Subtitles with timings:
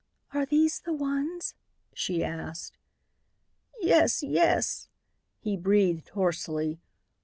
[0.33, 1.53] "Are these the ones?"
[1.93, 2.75] she asked.
[3.81, 4.89] "Yes, yes,"
[5.37, 6.79] he breathed hoarsely.